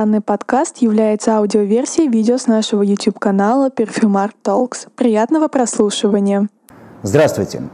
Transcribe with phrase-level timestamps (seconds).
[0.00, 4.88] Данный подкаст является аудиоверсией видео с нашего YouTube-канала Perfumart Talks.
[4.96, 6.48] Приятного прослушивания!
[7.02, 7.64] Здравствуйте!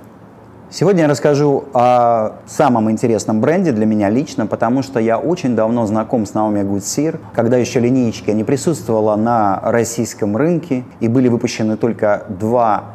[0.69, 5.87] Сегодня я расскажу о самом интересном бренде для меня лично, потому что я очень давно
[5.87, 11.77] знаком с Наоми Гудсир, когда еще линеечка не присутствовала на российском рынке и были выпущены
[11.77, 12.87] только два,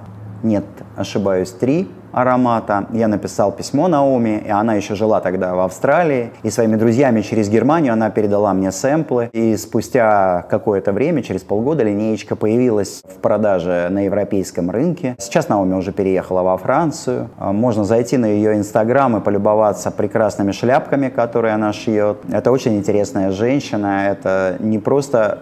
[0.43, 0.65] нет,
[0.97, 2.87] ошибаюсь, три аромата.
[2.93, 6.31] Я написал письмо Наоми, и она еще жила тогда в Австралии.
[6.43, 9.29] И своими друзьями через Германию она передала мне сэмплы.
[9.33, 15.15] И спустя какое-то время, через полгода, линеечка появилась в продаже на европейском рынке.
[15.19, 17.29] Сейчас Наоми уже переехала во Францию.
[17.37, 22.17] А, можно зайти на ее инстаграм и полюбоваться прекрасными шляпками, которые она шьет.
[22.31, 24.09] Это очень интересная женщина.
[24.09, 25.39] Это не просто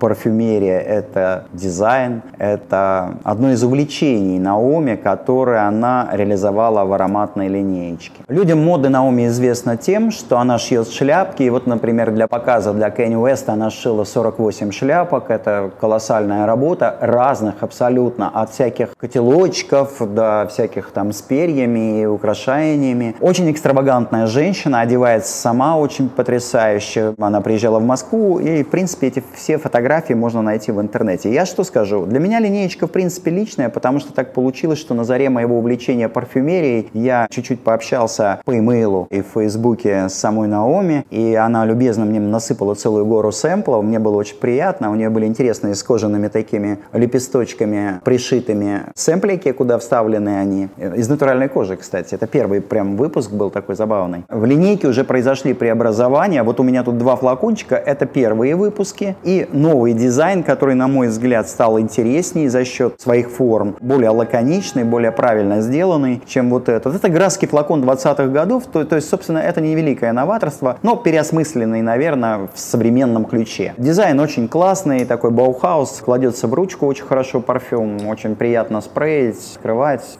[0.00, 8.22] парфюмерия– это дизайн, это одно из увлечений Наоми, которое она реализовала в ароматной линеечке.
[8.28, 12.90] Людям моды Наоми известна тем, что она шьет шляпки, и вот, например, для показа для
[12.90, 20.48] Кенни Уэста она шила 48 шляпок, это колоссальная работа, разных абсолютно, от всяких котелочков до
[20.50, 23.14] всяких там с перьями и украшениями.
[23.20, 27.14] Очень экстравагантная женщина, одевается сама очень потрясающе.
[27.18, 31.32] Она приезжала в Москву, и, в принципе, эти все фотографии фотографии можно найти в интернете.
[31.32, 32.06] Я что скажу?
[32.06, 36.08] Для меня линеечка, в принципе, личная, потому что так получилось, что на заре моего увлечения
[36.08, 42.04] парфюмерией я чуть-чуть пообщался по имейлу и в фейсбуке с самой Наоми, и она любезно
[42.04, 43.84] мне насыпала целую гору сэмплов.
[43.84, 44.92] Мне было очень приятно.
[44.92, 50.68] У нее были интересные с кожаными такими лепесточками пришитыми сэмплики, куда вставлены они.
[50.78, 52.14] Из натуральной кожи, кстати.
[52.14, 54.24] Это первый прям выпуск был такой забавный.
[54.28, 56.44] В линейке уже произошли преобразования.
[56.44, 57.74] Вот у меня тут два флакончика.
[57.74, 59.16] Это первые выпуски.
[59.24, 64.10] И новый новый дизайн, который, на мой взгляд, стал интереснее за счет своих форм, более
[64.10, 66.94] лаконичный, более правильно сделанный, чем вот этот.
[66.96, 71.80] Это графский флакон 20-х годов, то, то есть, собственно, это не великое новаторство, но переосмысленный,
[71.80, 73.72] наверное, в современном ключе.
[73.78, 80.18] Дизайн очень классный, такой Bauhaus, кладется в ручку очень хорошо парфюм, очень приятно спреить, закрывать.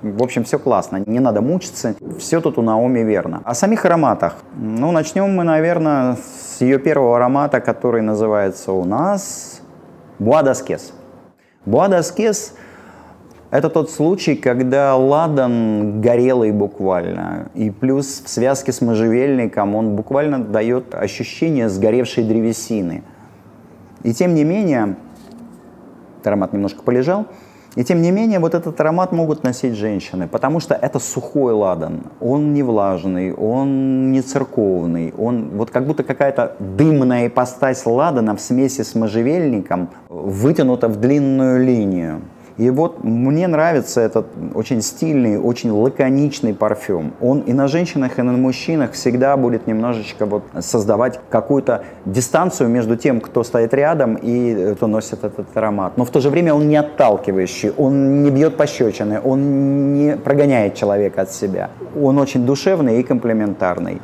[0.00, 3.40] В общем, все классно, не надо мучиться, все тут у Наоми верно.
[3.44, 4.34] О самих ароматах.
[4.56, 9.60] Ну, начнем мы, наверное, с ее первого аромата, который называется у нас
[10.18, 10.92] Bois d'Ascèse.
[11.66, 12.54] Bois d'Ascèse–
[13.50, 17.50] это тот случай, когда ладан горелый буквально.
[17.54, 23.02] И плюс в связке с можжевельником он буквально дает ощущение сгоревшей древесины.
[24.02, 24.96] И тем не менее,
[26.24, 27.26] аромат немножко полежал–
[27.74, 32.02] и тем не менее, вот этот аромат могут носить женщины, потому что это сухой ладан.
[32.20, 38.40] Он не влажный, он не церковный, он вот как будто какая-то дымная ипостась ладана в
[38.40, 42.20] смеси с можжевельником вытянута в длинную линию.
[42.62, 47.12] И вот мне нравится этот очень стильный, очень лаконичный парфюм.
[47.20, 52.96] Он и на женщинах, и на мужчинах всегда будет немножечко вот создавать какую-то дистанцию между
[52.96, 55.96] тем, кто стоит рядом и кто носит этот аромат.
[55.96, 60.76] Но в то же время он не отталкивающий, он не бьет пощечины, он не прогоняет
[60.76, 61.70] человека от себя.
[62.00, 64.00] Он очень душевный и комплементарный.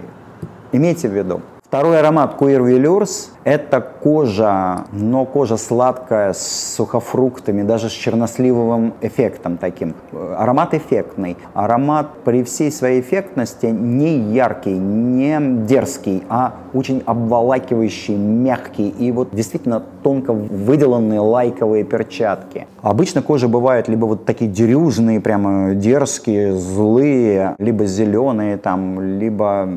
[0.72, 1.42] Имейте в виду.
[1.68, 9.58] Второй аромат Queer Velours– это кожа, но кожа сладкая, с сухофруктами, даже с черносливовым эффектом
[9.58, 9.94] таким.
[10.38, 11.36] Аромат эффектный.
[11.52, 19.28] Аромат при всей своей эффектности не яркий, не дерзкий, а очень обволакивающий, мягкий и вот
[19.32, 22.66] действительно тонко выделанные лайковые перчатки.
[22.80, 29.68] Обычно кожа бывает либо вот такие дерюжные, прямо дерзкие, злые, либо зеленые там, либо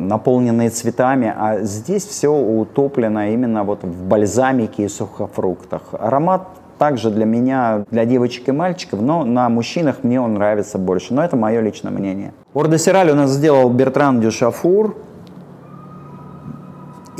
[0.00, 5.82] наполненные цветами, а здесь все утоплено именно вот в бальзамике и сухофруктах.
[5.92, 11.12] Аромат также для меня, для девочек и мальчиков, но на мужчинах мне он нравится больше.
[11.12, 12.32] Но это мое личное мнение.
[12.54, 14.96] Ордосираль у нас сделал Бертран Дюшафур.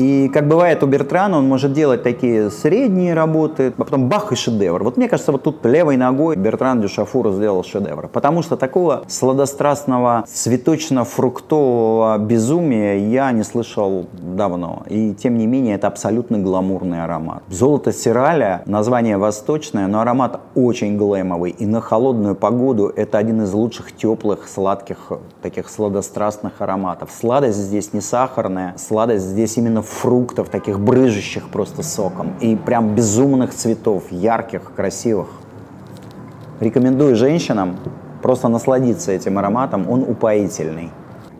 [0.00, 4.34] И как бывает у Бертрана, он может делать такие средние работы, а потом бах и
[4.34, 4.82] шедевр.
[4.82, 8.08] Вот мне кажется, вот тут левой ногой Бертран Дюшафур сделал шедевр.
[8.08, 14.84] Потому что такого сладострастного цветочно-фруктового безумия я не слышал давно.
[14.88, 17.42] И тем не менее, это абсолютно гламурный аромат.
[17.50, 21.50] Золото сираля, название восточное, но аромат очень глэмовый.
[21.50, 25.12] И на холодную погоду это один из лучших теплых, сладких,
[25.42, 27.10] таких сладострастных ароматов.
[27.12, 32.34] Сладость здесь не сахарная, сладость здесь именно фруктов, таких брыжущих просто соком.
[32.41, 35.28] И прям безумных цветов, ярких, красивых.
[36.60, 37.77] Рекомендую женщинам
[38.22, 40.91] просто насладиться этим ароматом, он упоительный.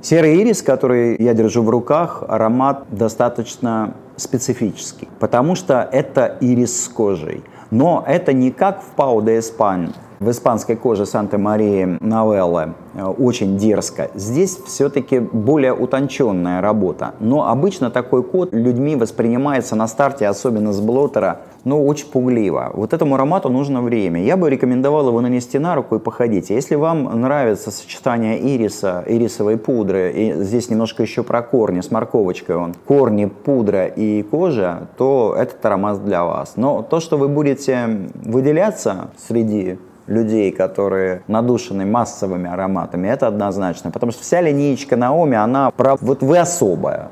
[0.03, 6.89] Серый ирис, который я держу в руках, аромат достаточно специфический, потому что это ирис с
[6.89, 7.45] кожей.
[7.71, 13.57] Но это не как в Пау де Эспань, в испанской коже Санта-Марии Новеллы э, очень
[13.57, 14.11] дерзко.
[14.15, 17.15] Здесь все-таки более утонченная работа.
[17.21, 22.71] Но обычно такой код людьми воспринимается на старте, особенно с блотера, но очень пугливо.
[22.75, 24.23] Вот этому аромату нужно время.
[24.23, 26.51] Я бы рекомендовал его нанести на руку и походить.
[26.51, 32.57] Если вам нравится сочетание ириса, ирисовой пудры, и здесь немножко еще про корни, с морковочкой
[32.57, 36.55] он, корни, пудра и кожа, то этот аромат для вас.
[36.57, 39.79] Но то, что вы будете выделяться среди
[40.11, 43.91] людей, которые надушены массовыми ароматами, это однозначно.
[43.91, 45.97] Потому что вся линейка Наоми, она про...
[46.01, 47.09] Вот вы особая.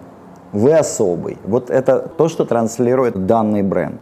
[0.52, 1.38] Вы особый.
[1.44, 4.00] Вот это то, что транслирует данный бренд.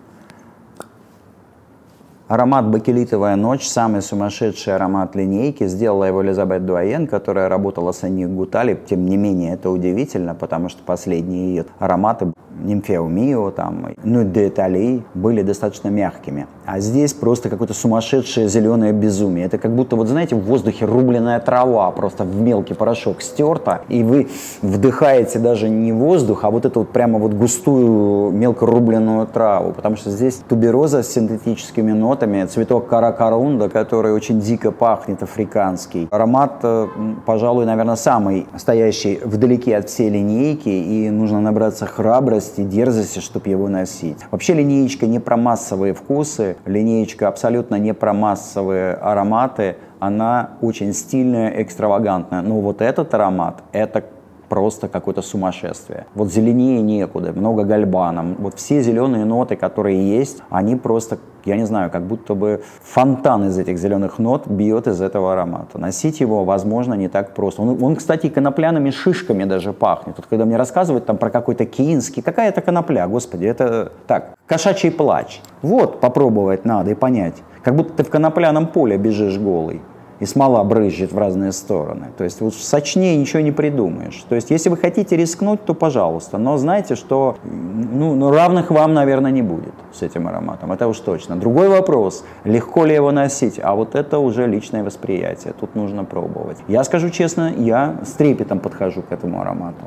[2.29, 5.69] Аромат «Бакелитовая ночь»– самый сумасшедший аромат линейки.
[5.69, 8.77] Сделала его Элизабет Дуаен, которая работала с Анни Гутали.
[8.91, 12.33] Тем не менее, это удивительно, потому что последние ее ароматы
[12.65, 16.47] Нимфео Мио, там, ну, де Италии были достаточно мягкими.
[16.65, 19.47] А здесь просто какое-то сумасшедшее зеленое безумие.
[19.47, 24.03] Это как будто, вот знаете, в воздухе рубленная трава просто в мелкий порошок стерта, и
[24.03, 24.29] вы
[24.63, 29.97] вдыхаете даже не воздух, а вот эту вот прямо вот густую мелко рубленную траву, потому
[29.97, 32.16] что здесь тубероза с синтетическими нотами,
[32.49, 36.09] цветок каракарунда, который очень дико пахнет, африканский.
[36.11, 36.87] Аромат, э,
[37.25, 43.69] пожалуй, наверное, самый стоящий вдалеке от всей линейки, и нужно набраться храбрости, дерзости, чтобы его
[43.69, 44.19] носить.
[44.31, 51.63] Вообще линеечка не про массовые вкусы, линеечка абсолютно не про массовые ароматы, она очень стильная,
[51.63, 52.43] экстравагантная.
[52.43, 54.05] Но вот этот аромат, это
[54.49, 56.07] просто какое-то сумасшествие.
[56.15, 58.37] Вот зеленее некуда, много гальбана.
[58.39, 63.49] Вот все зеленые ноты, которые есть, они просто, я не знаю, как будто бы фонтан
[63.49, 65.79] из этих зеленых нот бьет из этого аромата.
[65.79, 67.63] Носить его, возможно, не так просто.
[67.63, 70.17] Он, он кстати, конопляными шишками даже пахнет.
[70.17, 74.91] Вот когда мне рассказывают там про какой-то киинский, какая это конопля, господи, это так, кошачий
[74.91, 75.41] плач.
[75.63, 77.43] Вот попробовать надо и понять.
[77.63, 79.81] Как будто ты в конопляном поле бежишь голый
[80.21, 82.07] и смола брызжет в разные стороны.
[82.17, 84.25] То есть вот сочнее ничего не придумаешь.
[84.29, 86.39] То есть если вы хотите рискнуть, то пожалуйста.
[86.39, 90.73] Но знайте, что ну, ну, равных вам, наверное, не будет с этим ароматом.
[90.73, 91.37] Это уж точно.
[91.37, 95.53] Другой вопрос, легко ли его носить, а вот это уже личное восприятие.
[95.59, 96.59] Тут нужно пробовать.
[96.69, 99.85] Я скажу честно, я с трепетом подхожу к этому аромату.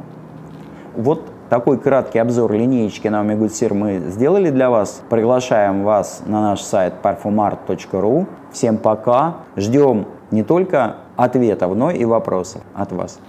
[0.96, 5.02] Вот такой краткий обзор линеечки Naomi Good мы сделали для вас.
[5.10, 8.28] Приглашаем вас на наш сайт parfumart.ru.
[8.52, 9.38] Всем пока.
[9.56, 13.20] Ждем не только ответов, но и вопросов от вас.